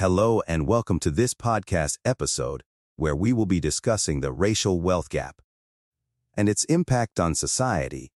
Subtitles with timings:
[0.00, 2.64] Hello and welcome to this podcast episode
[2.96, 5.40] where we will be discussing the racial wealth gap
[6.36, 8.10] and its impact on society.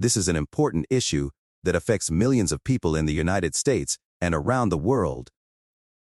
[0.00, 1.30] This is an important issue
[1.62, 5.30] that affects millions of people in the United States and around the world.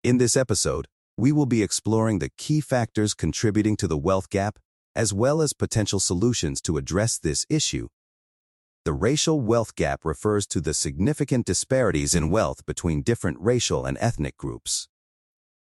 [0.03, 4.59] In this episode, we will be exploring the key factors contributing to the wealth gap
[4.97, 7.89] as well as potential solutions to address this issue.
[8.87, 13.99] The racial wealth gap refers to the significant disparities in wealth between different racial and
[14.01, 14.89] ethnic groups.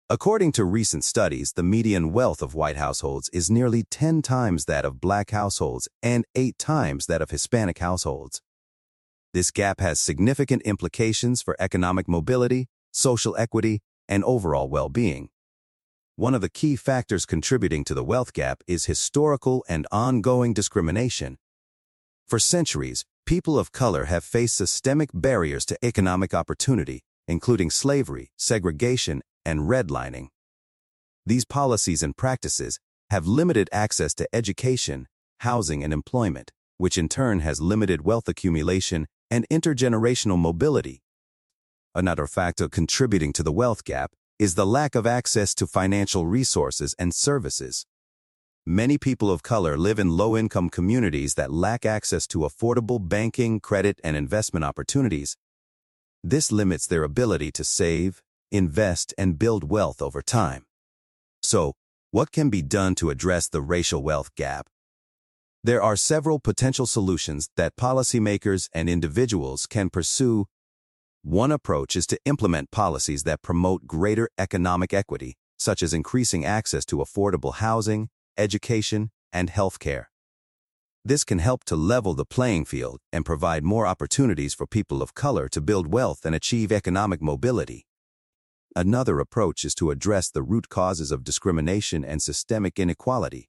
[0.08, 4.86] According to recent studies, the median wealth of white households is nearly 10 times that
[4.86, 8.40] of black households and 8 times that of Hispanic households.
[9.34, 15.28] This gap has significant implications for economic mobility, social equity, and overall well-being.
[16.16, 21.36] One of the key factors contributing to the wealth gap is historical and ongoing discrimination.
[22.30, 29.22] For centuries, people of color have faced systemic barriers to economic opportunity, including slavery, segregation,
[29.44, 30.28] and redlining.
[31.26, 32.78] These policies and practices
[33.10, 35.08] have limited access to education,
[35.40, 41.02] housing, and employment, which in turn has limited wealth accumulation and intergenerational mobility.
[41.96, 46.94] Another factor contributing to the wealth gap is the lack of access to financial resources
[46.96, 47.86] and services.
[48.66, 53.98] Many people of color live in low-income communities that lack access to affordable banking, credit,
[54.04, 55.38] and investment opportunities.
[56.22, 60.64] This limits their ability to save, invest, and build wealth over time.
[61.42, 61.72] So,
[62.10, 64.68] what can be done to address the racial wealth gap?
[65.64, 70.46] There are several potential solutions that policymakers and individuals can pursue.
[71.22, 76.84] One approach is to implement policies that promote greater economic equity, such as increasing access
[76.86, 80.06] to affordable housing, education, and healthcare.
[81.04, 85.14] This can help to level the playing field and provide more opportunities for people of
[85.14, 87.86] color to build wealth and achieve economic mobility.
[88.76, 93.48] Another approach is to address the root causes of discrimination and systemic inequality.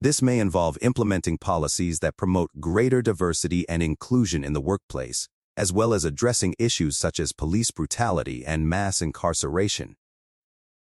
[0.00, 5.72] This may involve implementing policies that promote greater diversity and inclusion in the workplace, as
[5.72, 9.96] well as addressing issues such as police brutality and mass incarceration.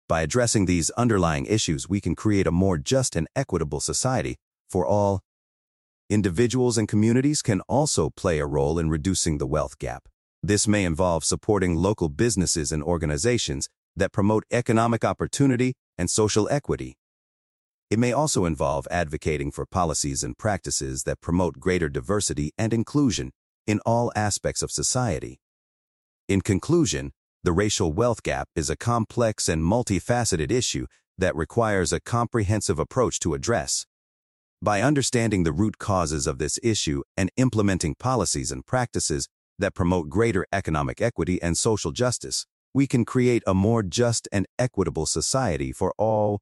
[0.09, 4.37] By addressing these underlying issues, we can create a more just and equitable society
[4.69, 5.19] for all.
[6.09, 10.07] Individuals and communities can also play a role in reducing the wealth gap.
[10.41, 13.67] This may involve supporting local businesses and organizations
[13.97, 16.97] that promote economic opportunity and social equity.
[17.89, 23.31] It may also involve advocating for policies and practices that promote greater diversity and inclusion
[23.65, 25.41] in all aspects of society.
[26.29, 27.11] In conclusion,
[27.47, 30.85] the racial wealth gap is a complex and multifaceted issue
[31.17, 33.85] that requires a comprehensive approach to address.
[34.61, 40.09] By understanding the root causes of this issue and implementing policies and practices that promote
[40.09, 45.71] greater economic equity and social justice, we can create a more just and equitable society
[45.71, 46.41] for all.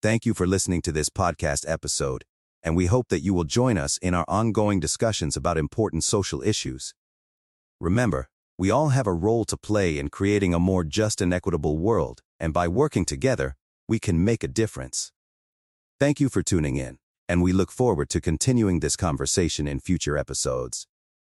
[0.00, 2.24] Thank you for listening to this podcast episode,
[2.62, 6.40] and we hope that you will join us in our ongoing discussions about important social
[6.40, 6.94] issues.
[7.78, 11.76] Remember, we all have a role to play in creating a more just and equitable
[11.76, 13.56] world, and by working together,
[13.88, 15.10] we can make a difference.
[15.98, 16.98] Thank you for tuning in,
[17.28, 20.86] and we look forward to continuing this conversation in future episodes.